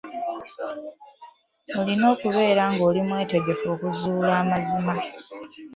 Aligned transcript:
Olina 1.79 2.05
okubeera 2.13 2.63
ng'oli 2.73 3.01
mwetegefu 3.07 3.65
okuzuula 3.75 4.31
amazima. 4.43 4.93